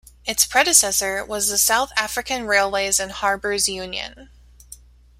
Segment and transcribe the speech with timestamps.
[0.25, 4.31] Its predecessor was the South African Railways and Harbours Union.